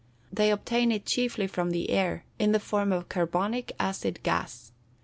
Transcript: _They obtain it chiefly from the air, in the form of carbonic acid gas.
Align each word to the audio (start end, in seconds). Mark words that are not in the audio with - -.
_They 0.35 0.49
obtain 0.49 0.91
it 0.91 1.05
chiefly 1.05 1.45
from 1.45 1.69
the 1.69 1.91
air, 1.91 2.25
in 2.39 2.53
the 2.53 2.59
form 2.59 2.91
of 2.91 3.07
carbonic 3.07 3.71
acid 3.79 4.23
gas. 4.23 4.71